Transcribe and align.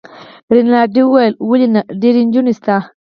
رینالډي 0.55 1.01
وویل: 1.05 1.33
ولي 1.49 1.67
نه، 1.73 1.81
ډیرې 2.01 2.21
نجونې 2.27 2.53
شته. 2.57 2.75